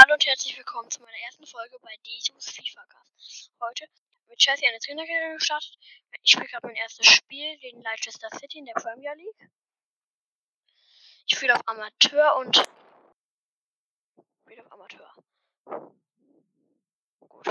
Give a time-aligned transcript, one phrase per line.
[0.00, 3.50] Hallo und herzlich willkommen zu meiner ersten Folge bei Dejus FIFA Cast.
[3.60, 3.84] Heute
[4.28, 5.76] mit Chelsea eine Trainerkarriere gestartet.
[6.22, 9.50] Ich spiele gerade mein erstes Spiel gegen Leicester City in der Premier League.
[11.26, 12.64] Ich spiele auf Amateur und
[14.44, 15.12] spiele auf Amateur.
[17.18, 17.46] Gut.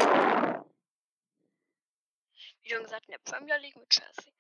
[2.61, 4.32] Wie schon gesagt, in der Premier League mit Chelsea.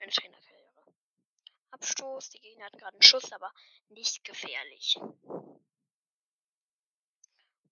[0.00, 0.84] Eine Trainerkarriere.
[1.70, 3.50] Abstoß, die Gegner hatten gerade einen Schuss, aber
[3.88, 4.98] nicht gefährlich.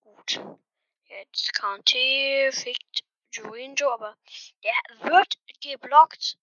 [0.02, 0.40] Gut.
[1.04, 4.16] Jetzt Kante fickt Jurinjo, aber
[4.62, 4.74] der
[5.10, 6.38] wird geblockt.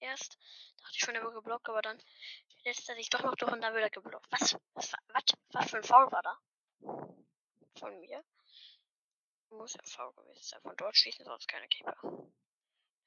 [0.00, 0.38] Erst
[0.78, 2.02] dachte ich schon, er wird geblockt, aber dann
[2.64, 4.26] lässt er sich doch noch durch und dann wird er geblockt.
[4.30, 4.56] Was?
[4.74, 6.38] Was, was, was für ein Foul war da?
[7.78, 8.24] Von mir?
[9.50, 10.62] Muss ja Foul gewesen sein.
[10.62, 11.96] Von dort schießen sonst keine Keeper.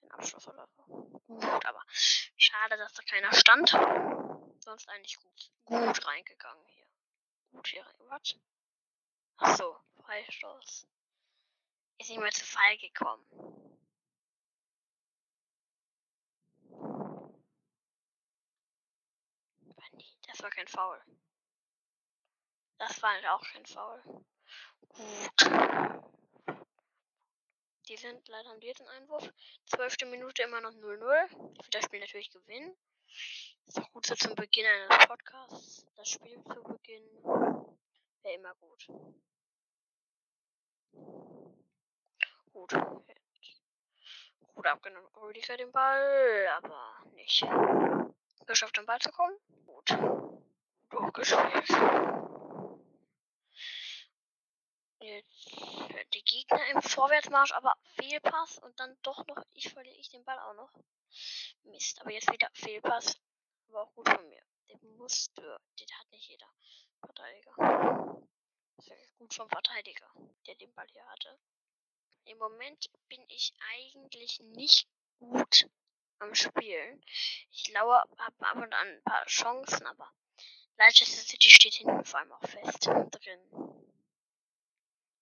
[0.02, 0.84] Ein Abschluss oder so.
[1.28, 3.70] Gut, aber schade, dass da keiner stand.
[4.60, 6.88] Sonst eigentlich gut, gut reingegangen hier.
[7.52, 7.96] Gut hier rein.
[8.10, 8.36] Was?
[9.38, 10.88] Ach so, Freistoß.
[11.98, 13.26] Ist nicht mehr zu Fall gekommen.
[20.28, 21.02] Das war kein Foul.
[22.78, 24.04] Das war halt auch kein Foul.
[24.90, 26.56] Gut.
[27.88, 29.32] Die sind leider am dritten Einwurf.
[29.66, 31.26] Zwölfte Minute immer noch 0-0.
[31.54, 32.76] Ich will das Spiel natürlich gewinnen.
[33.68, 35.86] Ist auch gut so zum Beginn eines Podcasts.
[35.96, 37.65] Das Spiel zu beginnen.
[38.26, 38.88] Wäre immer gut.
[42.52, 42.74] Gut.
[44.56, 45.08] Gut abgenommen.
[45.18, 47.46] Rüdiger den Ball, aber nicht.
[48.48, 49.38] Geschafft, den Ball zu kommen.
[49.68, 49.96] Gut.
[50.90, 51.70] Durchgespielt.
[55.02, 55.52] Jetzt
[56.16, 60.40] die Gegner im Vorwärtsmarsch, aber Fehlpass und dann doch noch, ich verliere ich den Ball
[60.40, 60.74] auch noch.
[61.66, 63.20] Mist, aber jetzt wieder Fehlpass.
[63.68, 64.42] Aber auch gut von mir.
[64.68, 66.50] Den musste, den hat nicht jeder
[67.02, 67.35] Verteidiger.
[69.18, 70.12] Gut vom Verteidiger,
[70.46, 71.40] der den Ball hier hatte.
[72.26, 74.88] Im Moment bin ich eigentlich nicht
[75.20, 75.70] gut
[76.20, 77.04] am Spielen.
[77.52, 80.12] Ich laue ab, und an ein paar Chancen, aber
[80.78, 83.40] Leicester City steht hinten vor allem auch fest drin.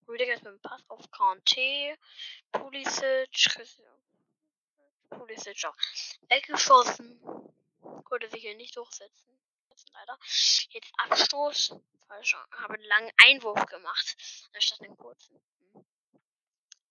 [0.08, 1.96] Rüdiger ist mit dem Pass auf Kante,
[2.52, 3.56] Pulisic,
[5.08, 5.76] Pulisic auch
[6.28, 7.20] weggeschossen.
[8.04, 9.30] Konnte sich hier nicht durchsetzen.
[9.92, 10.18] Leider.
[10.70, 11.76] Jetzt Abstoß.
[12.14, 12.36] Falsch.
[12.52, 14.16] Habe einen langen Einwurf gemacht,
[14.54, 15.40] anstatt einen kurzen.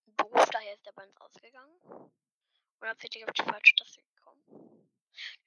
[0.06, 1.80] Beruf, daher ist der Ball ausgegangen.
[2.80, 4.90] Und absichtlich auf die falsche Taste gekommen.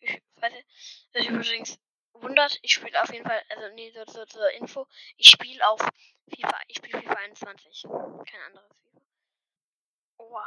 [0.01, 0.67] Ich weiß nicht,
[1.13, 1.79] was übrigens
[2.15, 4.87] wundert, ich spiele auf jeden Fall, also nee, so, so, zur Info,
[5.19, 7.83] ich spiele auf FIFA, ich spiele FIFA 21.
[7.83, 9.01] Kein anderes FIFA.
[10.19, 10.41] Oh,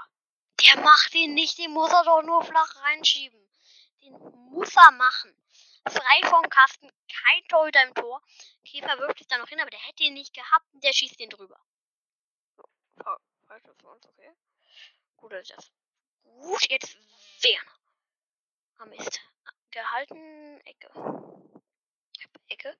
[0.64, 3.40] der macht den nicht, den muss er doch nur flach reinschieben.
[4.02, 4.14] Den
[4.50, 5.36] muss er machen.
[5.88, 8.22] Frei vom Kasten, kein Torhüter im Tor.
[8.66, 11.20] Käfer wirft es da noch hin, aber der hätte ihn nicht gehabt und der schießt
[11.20, 11.60] den drüber.
[12.58, 13.18] So,
[13.48, 14.32] falsch für uns, okay.
[15.16, 15.72] Gut, ist das.
[16.24, 16.98] Gut, jetzt
[17.44, 17.80] Werner.
[18.78, 19.22] Ah, Mist.
[19.72, 20.90] Gehalten, Ecke.
[22.48, 22.78] Ecke.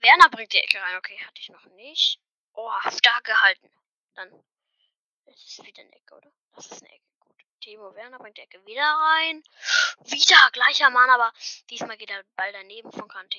[0.00, 0.96] Werner bringt die Ecke rein.
[0.96, 2.20] Okay, hatte ich noch nicht.
[2.54, 3.70] Oh, stark gehalten.
[4.14, 4.30] Dann
[5.26, 6.32] ist es wieder eine Ecke, oder?
[6.54, 7.04] Das ist eine Ecke.
[7.20, 7.44] Gut.
[7.64, 9.42] Timo Werner bringt die Ecke wieder rein.
[10.00, 11.32] Wieder gleicher Mann, aber
[11.70, 13.38] diesmal geht der Ball daneben von Kante.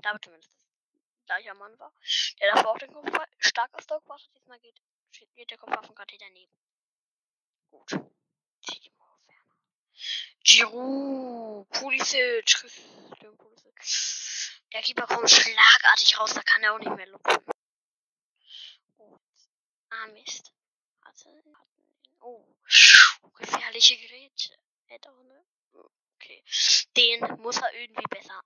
[0.00, 0.50] Da zumindest
[1.26, 1.92] gleicher Mann war.
[2.40, 4.18] Der davor auch den Kopf stark aus Dog war.
[4.34, 4.80] Diesmal geht,
[5.34, 6.56] geht der Kopf von Kante daneben.
[7.70, 7.90] Gut.
[7.90, 9.58] Timo Werner.
[10.42, 11.68] Giroud.
[11.68, 12.56] Pulisic.
[14.72, 17.44] Der Keeper kommt schlagartig raus, da kann er auch nicht mehr lupfen.
[18.96, 19.20] Gut.
[19.90, 20.54] Ah, Mist.
[21.02, 21.42] Hatte.
[22.22, 22.46] Oh.
[23.36, 24.56] Gefährliche Geräte.
[24.88, 25.44] Ne?
[26.16, 26.44] Okay.
[26.96, 28.40] Den muss er irgendwie besser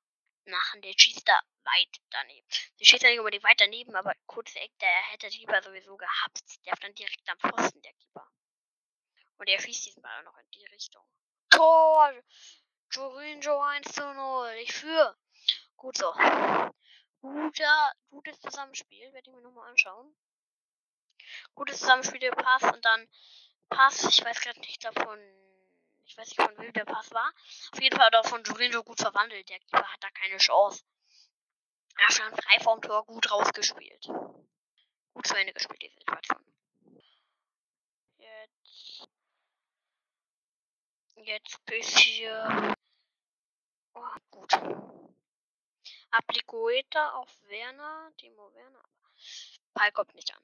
[0.46, 0.80] machen.
[0.82, 2.46] Der schießt da weit daneben.
[2.78, 6.42] Der schießt ja nicht unbedingt weit daneben, aber kurze Eck, der hätte Keeper sowieso gehabt.
[6.64, 8.30] Der dann direkt am Pfosten, der Keeper.
[9.38, 11.04] Und er schießt diesen Ball auch noch in die Richtung.
[11.50, 12.12] Tor!
[12.90, 14.54] Jorinjo 1 zu 0.
[14.62, 15.18] Ich führe.
[15.76, 16.12] Gut so.
[17.20, 19.12] Guter, gutes Zusammenspiel.
[19.12, 20.16] Werde ich mir nochmal anschauen.
[21.54, 23.08] Gutes Zusammenspiel, der Pass und dann
[23.68, 24.04] Pass.
[24.04, 25.18] Ich weiß gerade nicht davon.
[26.04, 27.32] Ich weiß nicht, von wem der Pass war.
[27.72, 29.48] Auf jeden Fall hat er von Jorinjo gut verwandelt.
[29.48, 30.84] Der Keeper hat da keine Chance.
[31.98, 34.06] Er stand frei vorm Tor gut rausgespielt.
[35.14, 36.44] Gut zu Ende gespielt, die Situation.
[38.18, 39.08] Jetzt.
[41.16, 42.74] Jetzt bisschen.
[43.94, 44.52] Oh, gut.
[46.10, 48.12] Applicoeta auf Werner.
[48.16, 48.84] Timo Werner.
[49.72, 50.42] Ball kommt nicht an.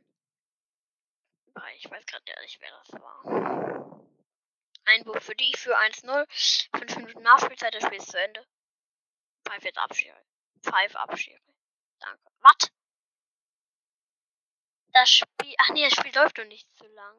[1.77, 4.03] Ich weiß gerade nicht, wer das war.
[4.85, 6.27] Einwurf für die für 1-0.
[6.77, 8.47] 5 Minuten Nachspielzeit, das Spiel ist zu Ende.
[9.45, 10.25] Pfeif jetzt Abschere.
[10.63, 11.41] Pfeif Abschere.
[11.99, 12.31] Danke.
[12.41, 12.71] Was?
[14.93, 15.55] Das Spiel.
[15.59, 17.17] Ach nee, das Spiel läuft doch nicht zu lang.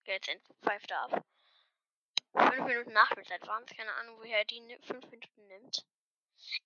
[0.00, 1.24] Okay, jetzt pfeift er ab.
[2.32, 3.76] Fünf Minuten Nachspielzeit waren es.
[3.76, 5.84] Keine Ahnung, woher die fünf Minuten nimmt.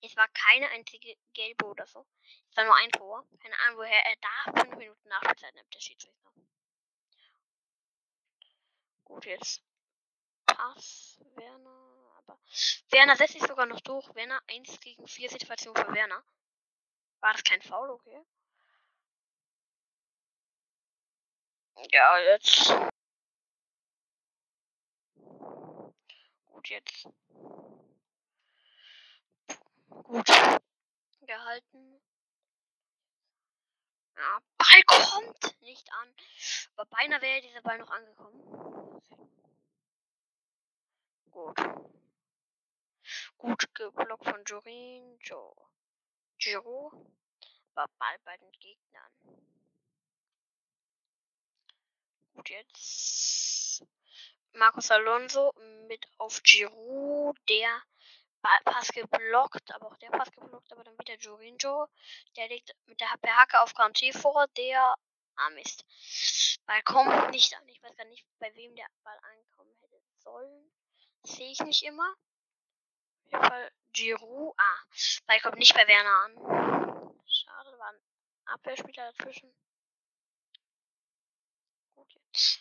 [0.02, 2.06] Es war keine einzige gelbe oder so.
[2.50, 3.26] Es war nur ein Tor.
[3.40, 6.32] Keine Ahnung, woher er da fünf Minuten Nachspielzeit nimmt, der Schiedsrichter.
[9.25, 9.62] Gut, jetzt
[10.44, 11.19] Pass.
[11.35, 12.15] Werner.
[12.19, 12.38] Aber
[12.91, 14.15] Werner setzt sich sogar noch durch.
[14.15, 16.23] Werner 1 gegen 4 Situation für Werner.
[17.21, 18.23] War das kein Foul, okay?
[21.91, 22.75] Ja, jetzt.
[26.44, 27.09] Gut, jetzt.
[29.88, 30.26] Gut.
[31.23, 32.03] Gehalten.
[34.17, 34.41] Ja,
[34.75, 36.15] Ball kommt nicht an.
[36.76, 39.00] Aber beinahe wäre dieser Ball noch angekommen.
[41.31, 41.59] Gut.
[43.38, 45.19] Gut geblockt von Jorin.
[45.23, 45.55] Jo.
[46.38, 46.93] Giro.
[47.75, 49.12] War Ball bei den Gegnern.
[52.35, 53.85] Gut, jetzt
[54.55, 55.53] Marcos Alonso
[55.87, 57.82] mit auf Giroud, der
[58.64, 61.88] Pass geblockt, aber auch der Pass geblockt, aber dann wieder Jorinjo.
[62.37, 64.94] Der legt mit der Hacke auf Kanté vor, der
[65.37, 65.85] Ah Mist.
[66.67, 67.69] Ball kommt nicht an.
[67.69, 70.73] Ich weiß gar nicht, bei wem der Ball ankommen hätte sollen.
[71.25, 72.14] Sehe ich nicht immer.
[73.25, 74.55] Auf jeden Fall Giroud.
[74.58, 74.79] Ah,
[75.26, 77.14] Ball kommt nicht bei Werner an.
[77.26, 78.00] Schade, war ein
[78.44, 79.52] Abwehrspieler dazwischen.
[81.94, 82.61] Gut, jetzt.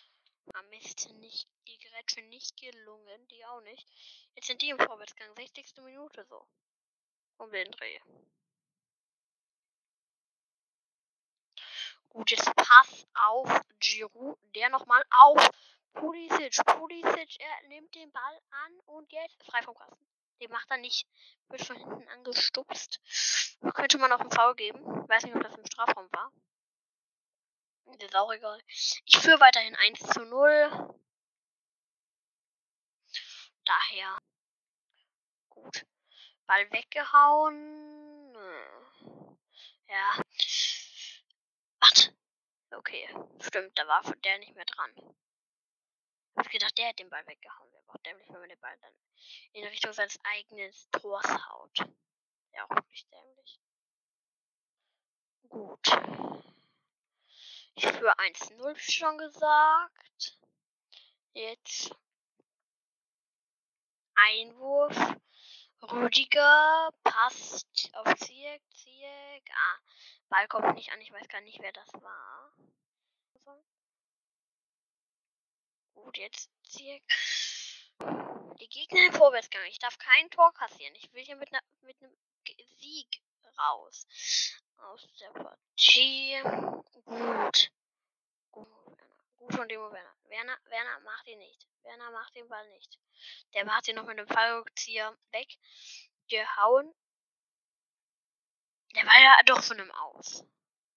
[0.53, 1.77] Ah Mist, nicht, die
[2.13, 3.87] Grätsche nicht gelungen, die auch nicht.
[4.35, 5.77] Jetzt sind die im Vorwärtsgang, 60.
[5.83, 6.47] Minute so.
[7.37, 7.99] Um den Dreh.
[12.09, 15.49] Gut, jetzt Pass auf Giroud, der nochmal auf
[15.93, 16.63] Pulisic.
[16.65, 20.07] Pulisic, er nimmt den Ball an und jetzt frei vom Kasten.
[20.39, 21.07] Den macht er nicht.
[21.49, 22.99] Wird von hinten angestupst.
[23.73, 25.07] Könnte man auch einen Foul geben.
[25.09, 26.31] Weiß nicht, ob das im Strafraum war.
[27.85, 28.61] Das ist auch egal.
[28.67, 30.93] Ich führe weiterhin 1 zu 0.
[33.65, 34.17] Daher.
[35.49, 35.85] Gut.
[36.45, 38.33] Ball weggehauen.
[39.87, 40.21] Ja.
[41.79, 42.11] Was?
[42.71, 43.07] Okay.
[43.39, 44.91] Stimmt, da war der nicht mehr dran.
[44.95, 47.71] Ich hab gedacht, der hat den Ball weggehauen.
[47.71, 48.93] Wäre auch dämlich, wenn man den Ball dann
[49.53, 51.77] in Richtung seines eigenen Tors haut.
[52.53, 53.59] Ja, auch wirklich dämlich.
[55.49, 55.87] Gut.
[57.75, 60.37] Ich für 1-0 schon gesagt.
[61.33, 61.95] Jetzt
[64.15, 64.95] Einwurf.
[65.81, 68.61] Rüdiger passt auf Zieck.
[68.73, 69.51] Zieck.
[69.51, 69.77] Ah,
[70.29, 71.01] Ball kommt nicht an.
[71.01, 72.53] Ich weiß gar nicht, wer das war.
[75.93, 77.03] Gut, jetzt Zieck.
[78.59, 79.63] Die Gegner im Vorwärtsgang.
[79.67, 80.93] Ich darf kein Tor kassieren.
[80.95, 81.49] Ich will hier mit,
[81.81, 82.15] mit einem
[82.79, 83.21] Sieg
[83.57, 84.05] raus.
[84.77, 86.41] Aus der Partie.
[87.05, 87.71] Gut.
[88.51, 88.67] Gut,
[89.43, 90.15] Gut von Demo Werner.
[90.29, 90.57] Werner.
[90.65, 91.67] Werner macht ihn nicht.
[91.83, 92.97] Werner macht den Ball nicht.
[93.53, 95.57] Der macht ihn noch mit dem Fallrückzieher weg.
[96.29, 96.93] Gehauen.
[98.95, 100.45] Der war ja doch von einem Aus.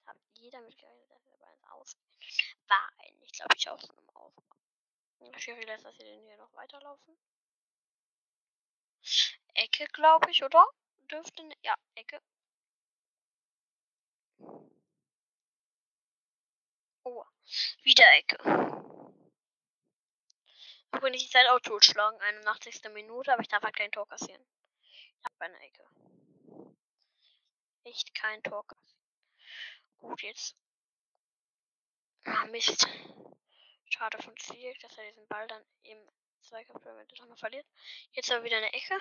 [0.07, 1.97] Hat jeder mitgerechnet, dass der Ball ins Aus
[2.69, 4.33] war eigentlich, glaube ich, auch von einem Aus.
[5.39, 7.19] Schiri lässt das hier, hier noch weiterlaufen.
[9.55, 10.65] Ecke, glaube ich, oder?
[11.11, 11.49] Dürfte.
[11.63, 12.21] Ja, Ecke.
[17.83, 18.39] Wieder Ecke.
[20.91, 22.83] Auch wenn ich die Zeit auch totschlagen, 81.
[22.93, 24.45] Minute, aber ich darf halt kein Tor kassieren.
[25.19, 25.85] Ich habe eine Ecke.
[27.85, 28.97] Echt kein Tor kassieren.
[29.99, 30.57] Gut, jetzt.
[32.25, 32.89] Ah, Mist.
[33.89, 35.99] Schade von Ziel, dass er diesen Ball dann im
[36.41, 37.67] Zweikampf noch verliert.
[38.13, 38.99] Jetzt aber wieder eine Ecke.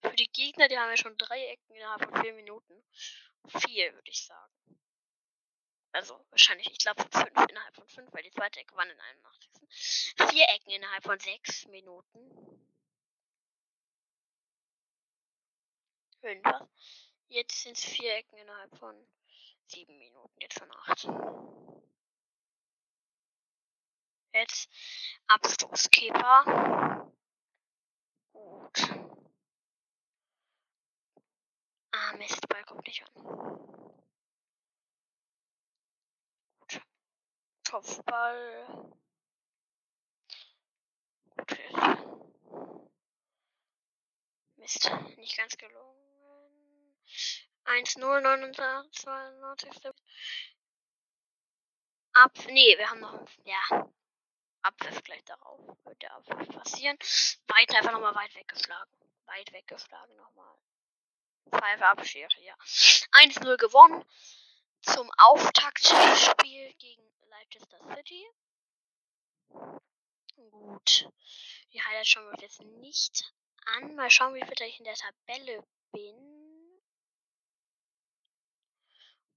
[0.00, 2.84] Für die Gegner, die haben ja schon drei Ecken innerhalb von vier Minuten.
[3.46, 4.52] Vier, würde ich sagen.
[5.94, 9.50] Also wahrscheinlich, ich glaube fünf innerhalb von fünf, weil die zweite Ecke war in 81.
[10.28, 12.66] Vier Ecken innerhalb von sechs Minuten.
[16.20, 16.44] Fünf.
[17.28, 18.96] Jetzt sind es vier Ecken innerhalb von
[19.66, 21.08] sieben Minuten, jetzt schon acht.
[24.32, 24.68] Jetzt
[25.28, 27.12] Abstoßkeeper.
[28.32, 28.78] Gut.
[31.92, 34.03] Ah, Mist, Ball kommt nicht an.
[37.74, 38.92] Kopfball.
[41.40, 41.74] Okay.
[44.58, 46.94] Mist, nicht ganz gelungen.
[47.64, 49.92] 1-0, 92.
[52.12, 53.88] Ab, nee, wir haben noch, ja,
[54.62, 55.76] Abpfiff gleich darauf.
[55.82, 56.96] Wird der Abpfiff passieren.
[57.48, 58.94] Weit einfach nochmal weit weggeschlagen.
[59.26, 60.56] Weit weggeschlagen nochmal.
[61.50, 62.54] Pfeife Abschere, ja.
[63.14, 64.04] 1-0 gewonnen.
[64.84, 68.30] Zum Auftaktspiel gegen Leicester City.
[70.50, 71.08] Gut.
[71.72, 73.32] Die Highlights schauen wir uns jetzt nicht
[73.64, 73.94] an.
[73.94, 76.82] Mal schauen, wie fit ich in der Tabelle bin.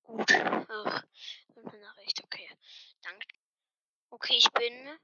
[0.03, 0.31] Gut.
[0.31, 1.03] Ach,
[1.55, 2.23] eine Nachricht.
[2.23, 2.49] Okay.
[3.01, 3.27] Danke.
[4.09, 4.99] Okay, ich bin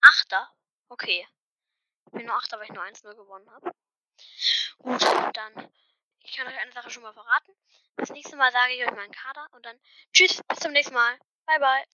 [0.00, 0.48] Achter.
[0.88, 1.26] Okay.
[2.06, 3.74] Ich bin nur Achter, weil ich nur 1-0 gewonnen habe.
[4.78, 5.02] Gut,
[5.36, 5.72] dann.
[6.30, 7.52] Ich kann euch eine Sache schon mal verraten.
[7.96, 9.80] Das nächste Mal sage ich euch meinen Kader und dann
[10.12, 11.18] tschüss, bis zum nächsten Mal.
[11.46, 11.86] Bye, bye.